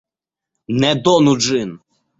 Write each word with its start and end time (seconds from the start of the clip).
Ne 0.85 0.95
donu 1.09 1.37
ĝin! 1.49 1.81